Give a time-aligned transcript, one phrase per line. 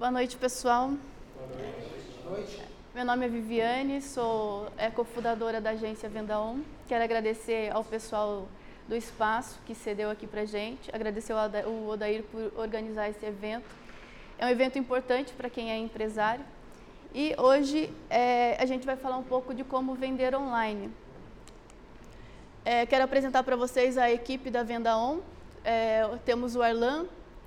[0.00, 0.92] Boa noite, pessoal.
[2.24, 2.62] Boa noite.
[2.94, 6.60] Meu nome é Viviane, sou cofundadora da agência Venda On.
[6.88, 8.48] Quero agradecer ao pessoal
[8.88, 13.66] do espaço que cedeu aqui para gente, agradecer o Odair por organizar esse evento.
[14.38, 16.46] É um evento importante para quem é empresário.
[17.14, 20.90] E hoje é, a gente vai falar um pouco de como vender online.
[22.64, 25.18] É, quero apresentar para vocês a equipe da Venda On.
[25.62, 27.04] É, temos o Arlan,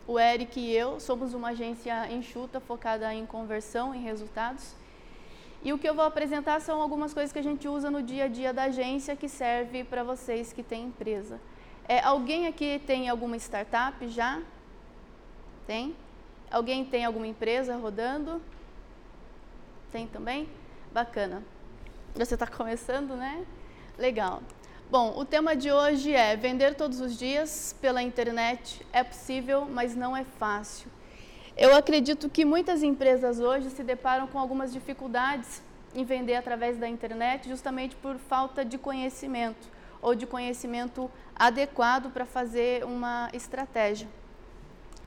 [0.08, 1.00] o Eric e eu.
[1.00, 4.76] Somos uma agência enxuta focada em conversão, em resultados.
[5.64, 8.26] E o que eu vou apresentar são algumas coisas que a gente usa no dia
[8.26, 11.40] a dia da agência que serve para vocês que têm empresa.
[11.88, 14.42] É, alguém aqui tem alguma startup já?
[15.66, 15.96] Tem?
[16.52, 18.42] Alguém tem alguma empresa rodando?
[19.92, 20.50] Tem também?
[20.92, 21.42] Bacana.
[22.16, 23.46] Você está começando, né?
[23.98, 24.42] Legal.
[24.92, 29.96] Bom, o tema de hoje é vender todos os dias pela internet é possível, mas
[29.96, 30.88] não é fácil.
[31.58, 35.64] Eu acredito que muitas empresas hoje se deparam com algumas dificuldades
[35.96, 39.68] em vender através da internet, justamente por falta de conhecimento
[40.02, 44.08] ou de conhecimento adequado para fazer uma estratégia.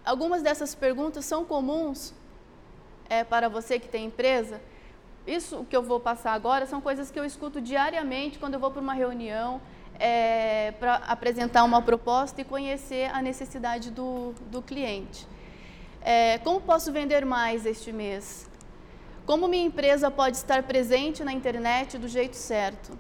[0.05, 2.13] Algumas dessas perguntas são comuns
[3.09, 4.61] é, para você que tem empresa.
[5.27, 8.71] Isso que eu vou passar agora são coisas que eu escuto diariamente quando eu vou
[8.71, 9.61] para uma reunião,
[9.99, 15.27] é, para apresentar uma proposta e conhecer a necessidade do, do cliente.
[16.01, 18.49] É, como posso vender mais este mês?
[19.25, 22.97] Como minha empresa pode estar presente na internet do jeito certo?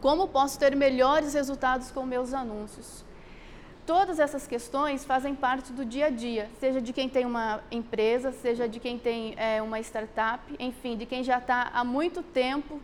[0.00, 3.04] Como posso ter melhores resultados com meus anúncios?
[3.86, 8.32] Todas essas questões fazem parte do dia a dia, seja de quem tem uma empresa,
[8.32, 12.80] seja de quem tem é, uma startup, enfim, de quem já está há muito tempo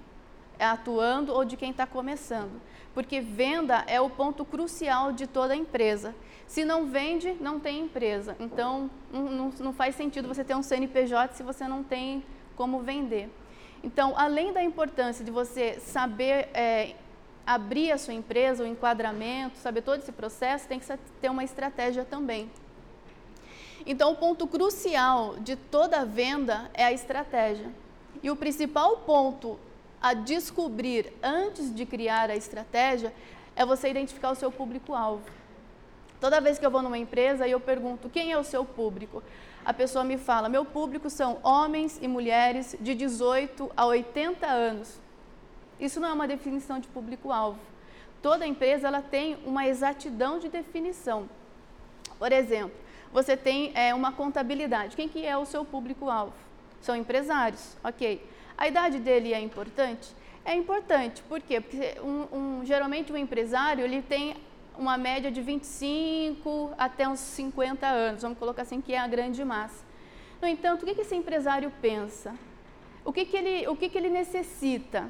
[0.59, 2.61] atuando ou de quem está começando
[2.95, 6.15] porque venda é o ponto crucial de toda empresa.
[6.47, 8.37] Se não vende, não tem empresa.
[8.39, 12.23] Então, não, não, faz sentido você ter um CNPJ se você não tem
[12.55, 13.31] como vender.
[13.83, 16.95] Então, além da importância de você saber é,
[17.47, 20.87] abrir a sua empresa, o enquadramento, saber todo esse processo, tem que
[21.21, 22.51] ter uma estratégia também.
[23.85, 27.69] Então, o ponto crucial de toda venda é a estratégia.
[28.23, 29.59] E o principal ponto
[30.01, 33.13] a descobrir antes de criar a estratégia
[33.57, 35.25] é você identificar o seu público-alvo.
[36.21, 39.23] Toda vez que eu vou numa empresa e eu pergunto quem é o seu público,
[39.65, 45.01] a pessoa me fala: meu público são homens e mulheres de 18 a 80 anos.
[45.83, 47.59] Isso não é uma definição de público-alvo.
[48.23, 51.29] Toda empresa ela tem uma exatidão de definição.
[52.21, 52.77] Por exemplo,
[53.13, 54.95] você tem é, uma contabilidade.
[54.95, 56.33] Quem que é o seu público-alvo?
[56.81, 58.25] São empresários, ok.
[58.57, 60.15] A idade dele é importante?
[60.45, 61.61] É importante, por quê?
[61.61, 64.37] Porque um, um, geralmente um empresário ele tem
[64.79, 69.45] uma média de 25 até uns 50 anos, vamos colocar assim, que é a grande
[69.45, 69.85] massa.
[70.41, 72.35] No entanto, o que, esse empresário pensa?
[73.05, 75.09] O que, que, ele, o que, que ele necessita?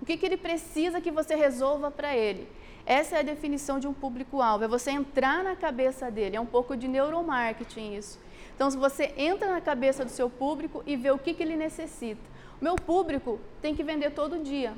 [0.00, 2.48] O que, que ele precisa que você resolva para ele?
[2.86, 6.46] Essa é a definição de um público-alvo, é você entrar na cabeça dele, é um
[6.46, 8.18] pouco de neuromarketing isso.
[8.56, 11.56] Então, se você entra na cabeça do seu público e vê o que, que ele
[11.56, 12.20] necessita.
[12.60, 14.74] Meu público tem que vender todo dia.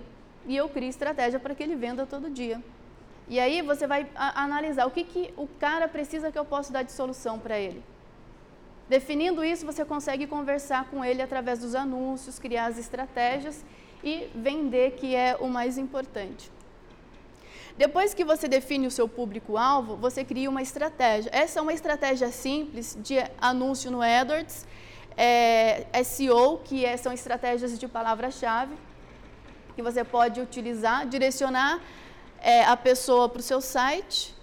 [0.47, 2.63] E eu crio estratégia para que ele venda todo dia.
[3.29, 6.83] E aí você vai analisar o que, que o cara precisa que eu posso dar
[6.83, 7.83] de solução para ele.
[8.89, 13.65] Definindo isso, você consegue conversar com ele através dos anúncios, criar as estratégias
[14.03, 16.51] e vender, que é o mais importante.
[17.77, 21.31] Depois que você define o seu público-alvo, você cria uma estratégia.
[21.33, 24.67] Essa é uma estratégia simples de anúncio no AdWords,
[25.17, 28.75] é, SEO, que é, são estratégias de palavra-chave,
[29.75, 31.81] que você pode utilizar, direcionar
[32.41, 34.35] é, a pessoa para o seu site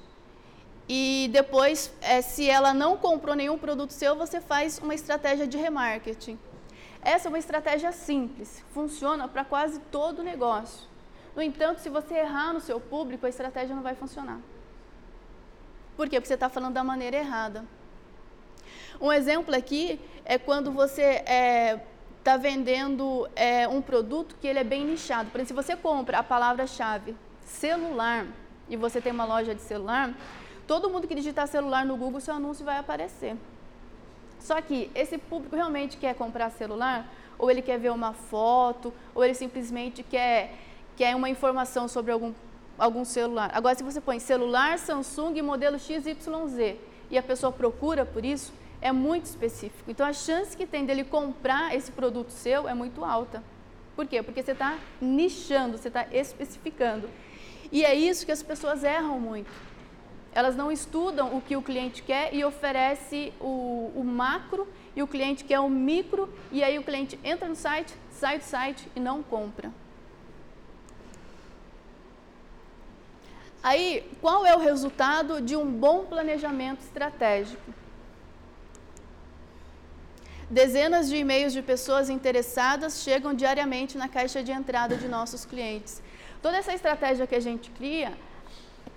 [0.92, 5.56] e depois, é, se ela não comprou nenhum produto seu, você faz uma estratégia de
[5.56, 6.40] remarketing.
[7.02, 10.88] Essa é uma estratégia simples, funciona para quase todo negócio.
[11.36, 14.40] No entanto, se você errar no seu público, a estratégia não vai funcionar.
[15.96, 16.20] Por quê?
[16.20, 17.66] Porque você está falando da maneira errada.
[19.00, 21.86] Um exemplo aqui é quando você está é,
[22.24, 25.30] tá vendendo é, um produto que ele é bem nichado.
[25.30, 28.26] Por exemplo, se você compra a palavra-chave celular
[28.68, 30.14] e você tem uma loja de celular,
[30.68, 33.38] todo mundo que digitar celular no Google, seu anúncio vai aparecer.
[34.40, 37.08] Só que esse público realmente quer comprar celular,
[37.38, 40.54] ou ele quer ver uma foto, ou ele simplesmente quer
[40.96, 42.34] que é uma informação sobre algum,
[42.78, 43.52] algum celular.
[43.54, 46.76] Agora, se você põe celular Samsung modelo XYZ
[47.10, 48.52] e a pessoa procura por isso,
[48.82, 49.90] é muito específico.
[49.90, 53.42] Então, a chance que tem dele comprar esse produto seu é muito alta.
[53.96, 54.22] Por quê?
[54.22, 57.10] Porque você está nichando, você está especificando.
[57.72, 59.52] E é isso que as pessoas erram muito.
[60.34, 65.08] Elas não estudam o que o cliente quer e oferece o, o macro e o
[65.08, 69.00] cliente quer o micro e aí o cliente entra no site, sai do site e
[69.00, 69.72] não compra.
[73.62, 77.62] Aí, qual é o resultado de um bom planejamento estratégico?
[80.50, 86.02] Dezenas de e-mails de pessoas interessadas chegam diariamente na caixa de entrada de nossos clientes.
[86.42, 88.14] Toda essa estratégia que a gente cria,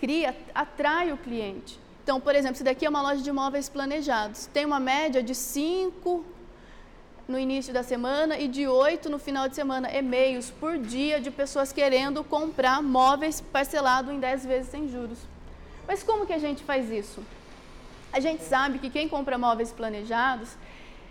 [0.02, 1.78] cria atrai o cliente.
[2.02, 5.32] Então, por exemplo, se daqui é uma loja de imóveis planejados, tem uma média de
[5.32, 6.25] 5
[7.28, 11.31] no início da semana e de 8 no final de semana, e-mails por dia de
[11.31, 15.19] pessoas querendo comprar móveis parcelado em 10 vezes sem juros.
[15.87, 17.22] Mas como que a gente faz isso?
[18.12, 20.56] A gente sabe que quem compra móveis planejados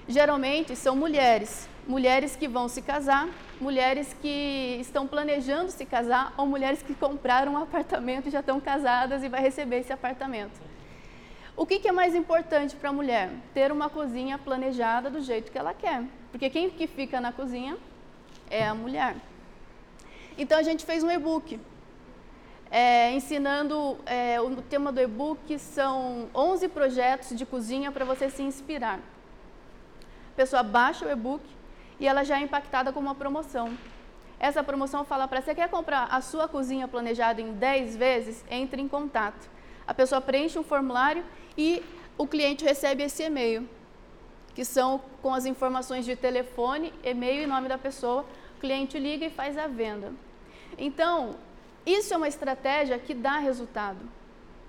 [0.08, 3.28] geralmente são mulheres, mulheres que vão se casar,
[3.60, 8.60] mulheres que estão planejando se casar ou mulheres que compraram um apartamento e já estão
[8.60, 10.60] casadas e vai receber esse apartamento.
[11.56, 13.30] O que, que é mais importante para a mulher?
[13.54, 17.78] Ter uma cozinha planejada do jeito que ela quer, porque quem que fica na cozinha
[18.50, 19.16] é a mulher.
[20.38, 21.60] Então a gente fez um e-book
[22.72, 28.42] é, ensinando, é, o tema do e-book são 11 projetos de cozinha para você se
[28.42, 29.02] inspirar.
[30.32, 31.44] A pessoa baixa o e-book
[32.00, 33.78] e ela já é impactada com uma promoção.
[34.40, 38.44] Essa promoção fala para você quer comprar a sua cozinha planejada em 10 vezes?
[38.50, 39.50] Entre em contato.
[39.86, 41.24] A pessoa preenche um formulário
[41.58, 41.84] e
[42.18, 43.70] o cliente recebe esse e-mail,
[44.56, 48.26] que são com as informações de telefone, e-mail e nome da pessoa.
[48.58, 50.14] O cliente liga e faz a venda.
[50.78, 51.36] Então,
[51.86, 54.00] isso é uma estratégia que dá resultado.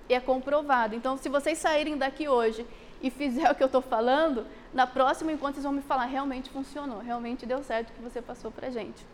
[0.08, 0.94] E é comprovado.
[0.94, 2.66] Então, se vocês saírem daqui hoje
[3.02, 6.50] e fizer o que eu estou falando, na próxima enquanto vocês vão me falar, realmente
[6.50, 9.06] funcionou, realmente deu certo o que você passou para gente.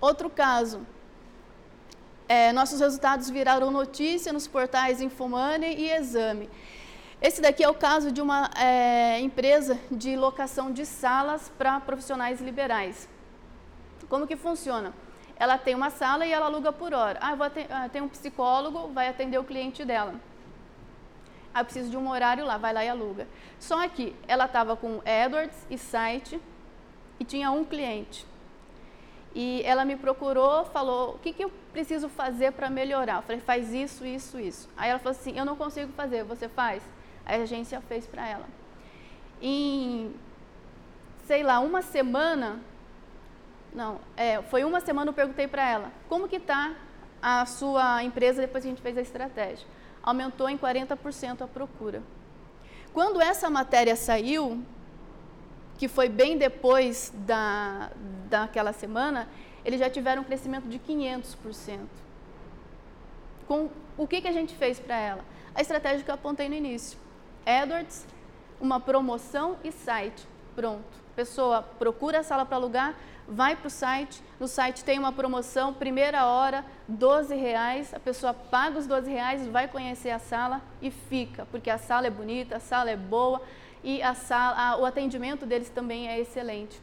[0.00, 0.86] Outro caso,
[2.28, 6.50] é, nossos resultados viraram notícia nos portais Infomoney e Exame.
[7.22, 12.40] Esse daqui é o caso de uma é, empresa de locação de salas para profissionais
[12.40, 13.08] liberais.
[14.08, 14.92] Como que funciona?
[15.36, 17.18] Ela tem uma sala e ela aluga por hora.
[17.22, 20.14] Ah, vou ah, tem um psicólogo, vai atender o cliente dela.
[21.54, 23.28] Ah, preciso de um horário lá, vai lá e aluga.
[23.60, 26.40] Só que ela estava com Edwards e site
[27.20, 28.26] e tinha um cliente.
[29.34, 33.16] E ela me procurou, falou: o que, que eu preciso fazer para melhorar?
[33.16, 34.68] Eu falei: faz isso, isso, isso.
[34.76, 36.82] Aí ela falou assim: eu não consigo fazer, você faz?
[37.26, 38.46] A agência fez para ela.
[39.40, 40.14] Em,
[41.24, 42.60] sei lá, uma semana,
[43.72, 46.74] não, é, foi uma semana eu perguntei para ela: como que está
[47.20, 49.66] a sua empresa depois que a gente fez a estratégia?
[50.04, 52.02] Aumentou em 40% a procura.
[52.92, 54.62] Quando essa matéria saiu,
[55.78, 57.90] que foi bem depois da,
[58.28, 59.28] daquela semana,
[59.64, 61.78] eles já tiveram um crescimento de 500%.
[63.48, 65.24] Com o que, que a gente fez para ela?
[65.54, 66.98] A estratégia que eu apontei no início.
[67.46, 68.06] Edwards,
[68.60, 70.26] uma promoção e site.
[70.54, 71.03] Pronto.
[71.14, 72.94] Pessoa procura a sala para alugar,
[73.26, 78.34] vai para o site, no site tem uma promoção, primeira hora, 12 reais, a pessoa
[78.34, 82.56] paga os 12 reais, vai conhecer a sala e fica, porque a sala é bonita,
[82.56, 83.40] a sala é boa
[83.82, 86.80] e a sala, a, o atendimento deles também é excelente.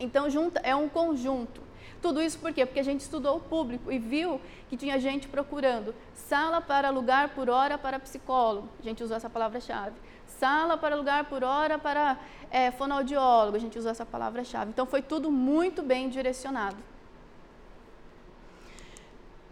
[0.00, 1.67] Então, junta, é um conjunto.
[2.00, 2.64] Tudo isso por quê?
[2.64, 7.30] Porque a gente estudou o público e viu que tinha gente procurando sala para alugar
[7.30, 8.68] por hora para psicólogo.
[8.80, 9.94] A gente usou essa palavra-chave
[10.38, 12.18] sala para alugar por hora para
[12.50, 14.70] é, fonoaudiólogo, a gente usou essa palavra-chave.
[14.70, 16.76] Então foi tudo muito bem direcionado.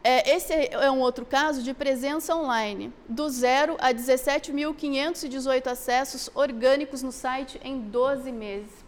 [0.05, 7.03] É, esse é um outro caso de presença online, do zero a 17.518 acessos orgânicos
[7.03, 8.86] no site em 12 meses.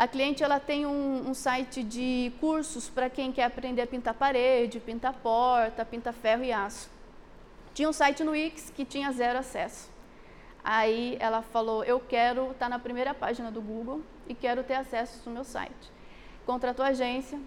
[0.00, 4.14] A cliente ela tem um, um site de cursos para quem quer aprender a pintar
[4.14, 6.88] parede, pintar porta, pintar ferro e aço.
[7.74, 9.90] Tinha um site no Wix que tinha zero acesso.
[10.64, 14.76] Aí ela falou: Eu quero estar tá na primeira página do Google e quero ter
[14.76, 15.92] acesso ao meu site.
[16.46, 17.38] Contratou a agência,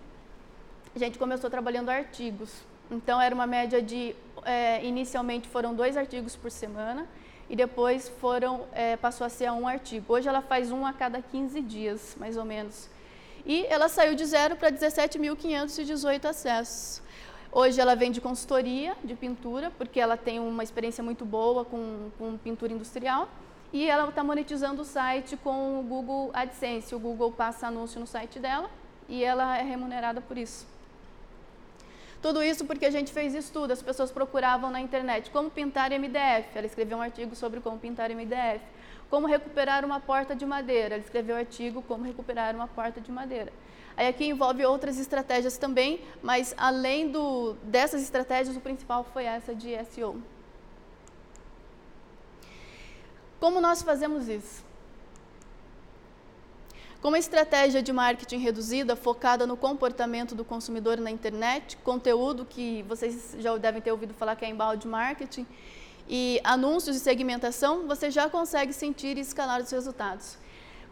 [0.96, 2.54] a gente começou trabalhando artigos.
[2.92, 7.08] Então era uma média de, é, inicialmente foram dois artigos por semana
[7.50, 10.14] e depois foram, é, passou a ser um artigo.
[10.14, 12.90] Hoje ela faz um a cada 15 dias, mais ou menos.
[13.46, 17.02] E ela saiu de zero para 17.518 acessos.
[17.52, 22.38] Hoje ela vende consultoria de pintura, porque ela tem uma experiência muito boa com, com
[22.38, 23.30] pintura industrial.
[23.72, 26.96] E ela está monetizando o site com o Google AdSense.
[26.96, 28.70] O Google passa anúncio no site dela
[29.10, 30.73] e ela é remunerada por isso.
[32.24, 36.48] Tudo isso porque a gente fez estudo, as pessoas procuravam na internet como pintar MDF.
[36.56, 38.64] Ela escreveu um artigo sobre como pintar MDF.
[39.10, 40.96] Como recuperar uma porta de madeira.
[40.96, 43.52] Ela escreveu um artigo como recuperar uma porta de madeira.
[43.98, 49.54] Aí aqui envolve outras estratégias também, mas além do, dessas estratégias, o principal foi essa
[49.54, 50.16] de SEO.
[53.38, 54.64] Como nós fazemos isso?
[57.04, 62.82] Com uma estratégia de marketing reduzida, focada no comportamento do consumidor na internet, conteúdo que
[62.84, 65.46] vocês já devem ter ouvido falar que é embalde marketing,
[66.08, 70.38] e anúncios e segmentação, você já consegue sentir e escalar os resultados.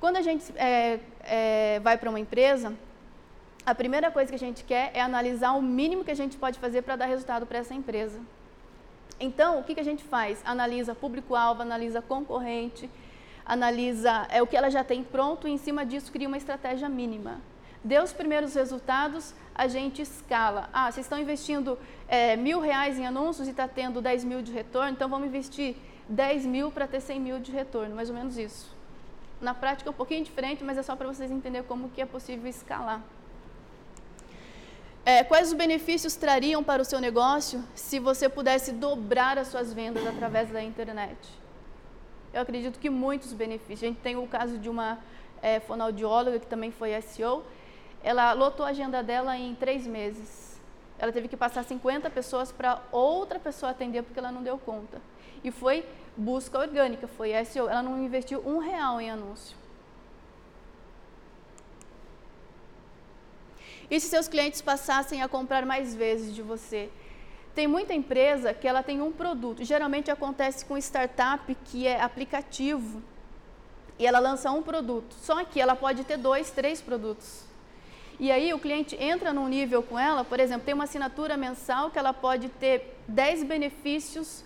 [0.01, 2.73] Quando a gente é, é, vai para uma empresa,
[3.65, 6.59] a primeira coisa que a gente quer é analisar o mínimo que a gente pode
[6.59, 8.19] fazer para dar resultado para essa empresa.
[9.17, 10.41] Então, o que, que a gente faz?
[10.43, 12.89] Analisa público-alvo, analisa concorrente,
[13.51, 16.87] analisa é, o que ela já tem pronto e em cima disso cria uma estratégia
[16.87, 17.41] mínima.
[17.83, 20.69] Deu os primeiros resultados, a gente escala.
[20.71, 21.77] Ah, vocês estão investindo
[22.07, 25.75] é, mil reais em anúncios e está tendo 10 mil de retorno, então vamos investir
[26.07, 28.73] 10 mil para ter 100 mil de retorno, mais ou menos isso.
[29.41, 32.05] Na prática é um pouquinho diferente, mas é só para vocês entenderem como que é
[32.05, 33.01] possível escalar.
[35.03, 39.73] É, quais os benefícios trariam para o seu negócio se você pudesse dobrar as suas
[39.73, 41.40] vendas através da internet?
[42.33, 43.83] Eu acredito que muitos benefícios.
[43.83, 44.99] A gente tem o caso de uma
[45.41, 47.43] é, fonoaudióloga que também foi SEO.
[48.03, 50.59] Ela lotou a agenda dela em três meses.
[50.97, 55.01] Ela teve que passar 50 pessoas para outra pessoa atender porque ela não deu conta.
[55.43, 55.85] E foi
[56.15, 57.67] busca orgânica, foi SEO.
[57.67, 59.57] Ela não investiu um real em anúncio.
[63.89, 66.89] E se seus clientes passassem a comprar mais vezes de você?
[67.53, 69.63] Tem muita empresa que ela tem um produto.
[69.63, 73.01] Geralmente acontece com startup que é aplicativo
[73.99, 75.13] e ela lança um produto.
[75.21, 77.43] Só que ela pode ter dois, três produtos.
[78.19, 81.89] E aí o cliente entra num nível com ela, por exemplo, tem uma assinatura mensal
[81.89, 84.43] que ela pode ter 10 benefícios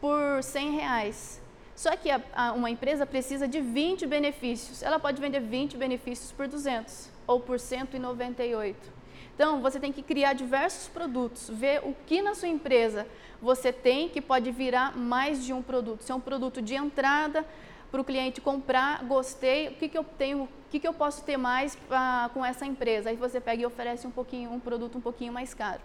[0.00, 1.40] por 100 reais.
[1.74, 4.82] Só que a, a, uma empresa precisa de 20 benefícios.
[4.82, 8.92] Ela pode vender 20 benefícios por 200 ou por 198.
[9.34, 13.06] Então, você tem que criar diversos produtos, ver o que na sua empresa
[13.42, 16.02] você tem que pode virar mais de um produto.
[16.02, 17.44] Se é um produto de entrada
[17.90, 21.22] para o cliente comprar, gostei, o que, que eu tenho, o que, que eu posso
[21.24, 23.10] ter mais pra, com essa empresa?
[23.10, 25.80] Aí você pega e oferece um pouquinho, um produto um pouquinho mais caro.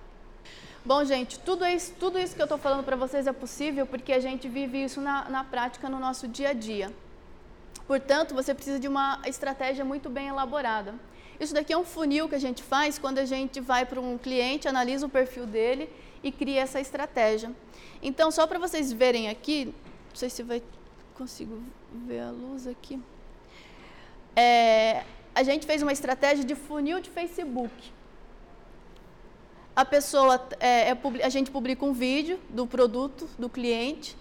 [0.86, 4.14] Bom, gente, tudo isso, tudo isso que eu estou falando para vocês é possível porque
[4.14, 6.92] a gente vive isso na, na prática no nosso dia a dia.
[7.86, 10.94] Portanto, você precisa de uma estratégia muito bem elaborada.
[11.40, 14.18] Isso daqui é um funil que a gente faz quando a gente vai para um
[14.18, 15.90] cliente, analisa o perfil dele
[16.22, 17.52] e cria essa estratégia.
[18.02, 20.62] Então, só para vocês verem aqui, não sei se vai
[21.16, 21.62] consigo
[22.08, 23.00] ver a luz aqui.
[24.36, 25.04] É,
[25.34, 27.74] a gente fez uma estratégia de funil de Facebook.
[29.76, 34.18] A pessoa, é, é, a gente publica um vídeo do produto do cliente.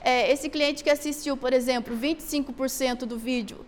[0.00, 3.64] É, esse cliente que assistiu, por exemplo, 25% do vídeo,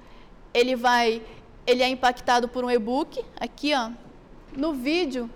[0.55, 1.23] ele vai
[1.67, 3.91] ele é impactado por um e-book, aqui ó,
[4.57, 5.29] no vídeo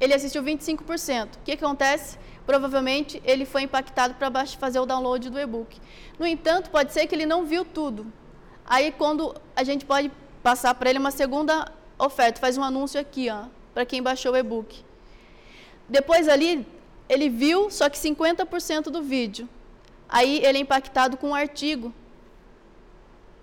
[0.00, 1.36] ele assistiu 25%.
[1.36, 2.18] O que acontece?
[2.44, 5.80] Provavelmente ele foi impactado para fazer o download do e-book.
[6.18, 8.06] No entanto, pode ser que ele não viu tudo.
[8.64, 10.10] Aí quando a gente pode
[10.42, 14.36] passar para ele uma segunda oferta, faz um anúncio aqui, ó, para quem baixou o
[14.36, 14.84] e-book.
[15.88, 16.66] Depois ali
[17.08, 19.48] ele viu só que 50% do vídeo.
[20.08, 21.92] Aí ele é impactado com um artigo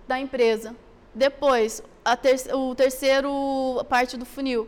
[0.07, 0.75] da empresa.
[1.13, 1.83] Depois,
[2.21, 4.67] ter, o terceiro parte do funil.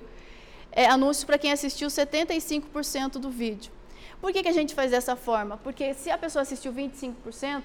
[0.71, 3.71] É anúncio para quem assistiu 75% do vídeo.
[4.19, 5.57] Por que, que a gente faz dessa forma?
[5.57, 7.63] Porque se a pessoa assistiu 25%,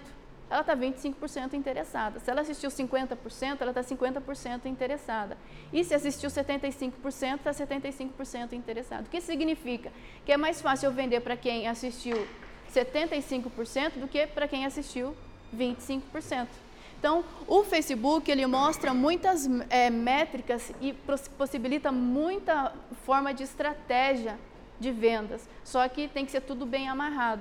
[0.51, 2.19] ela está 25% interessada.
[2.19, 5.39] Se ela assistiu 50%, ela está 50% interessada.
[5.73, 9.03] E se assistiu 75%, está 75% interessada.
[9.03, 9.93] O que significa?
[10.27, 12.17] Que é mais fácil eu vender para quem assistiu
[12.75, 15.15] 75% do que para quem assistiu
[15.57, 16.49] 25%.
[17.00, 20.92] Então, o Facebook ele mostra muitas é, métricas e
[21.38, 22.75] possibilita muita
[23.07, 24.38] forma de estratégia
[24.78, 27.40] de vendas, só que tem que ser tudo bem amarrado.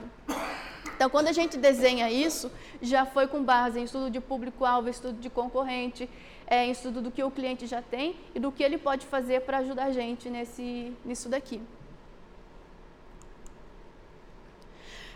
[0.96, 2.50] Então, quando a gente desenha isso,
[2.82, 6.10] já foi com base em estudo de público-alvo, estudo de concorrente,
[6.48, 9.58] é, estudo do que o cliente já tem e do que ele pode fazer para
[9.58, 11.62] ajudar a gente nesse, nisso daqui.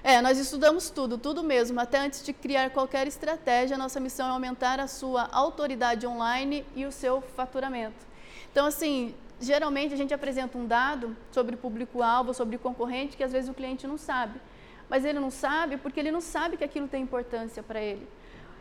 [0.05, 1.79] É, nós estudamos tudo, tudo mesmo.
[1.79, 6.86] Até antes de criar qualquer estratégia, nossa missão é aumentar a sua autoridade online e
[6.86, 8.05] o seu faturamento.
[8.51, 13.50] Então, assim, geralmente a gente apresenta um dado sobre público-alvo, sobre concorrente, que às vezes
[13.50, 14.41] o cliente não sabe.
[14.89, 18.05] Mas ele não sabe porque ele não sabe que aquilo tem importância para ele.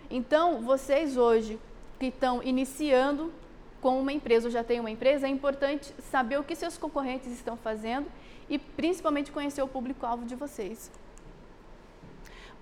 [0.08, 1.58] Então, vocês hoje
[1.98, 3.32] que estão iniciando
[3.80, 7.32] com uma empresa ou já têm uma empresa, é importante saber o que seus concorrentes
[7.32, 8.06] estão fazendo
[8.48, 10.88] e principalmente conhecer o público-alvo de vocês.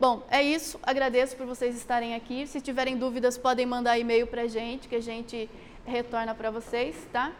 [0.00, 0.80] Bom, é isso.
[0.83, 2.47] Agradeço por vocês estarem aqui.
[2.47, 5.49] Se tiverem dúvidas, podem mandar e-mail para a gente, que a gente
[5.85, 7.30] retorna para vocês, tá?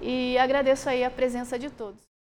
[0.00, 2.06] E agradeço aí a presença de todos.